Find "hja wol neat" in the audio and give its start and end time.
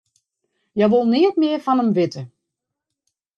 0.75-1.35